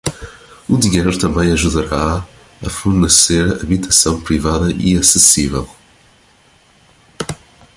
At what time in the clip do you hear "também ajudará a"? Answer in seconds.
1.19-2.69